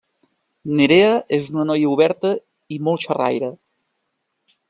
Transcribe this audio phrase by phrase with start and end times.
[0.79, 2.33] Nerea és una noia oberta
[2.77, 3.51] i molt xerraire.